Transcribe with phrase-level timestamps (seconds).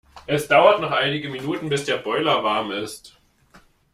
[0.25, 3.21] Es dauert noch einige Minuten bis der Boiler warm ist.